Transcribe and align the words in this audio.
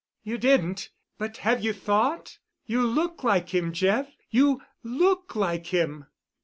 "You 0.23 0.39
didn't—but 0.39 1.37
have 1.45 1.63
you 1.63 1.73
thought? 1.73 2.39
You 2.65 2.81
look 2.81 3.23
like 3.23 3.49
him, 3.49 3.71
Jeff. 3.71 4.07
You 4.31 4.63
look 4.81 5.35
like 5.35 5.67
him." 5.67 6.07